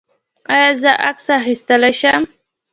ایا 0.53 0.69
زه 0.81 0.91
عکس 1.09 1.25
اخیستلی 1.39 1.93
شم؟ 1.99 2.23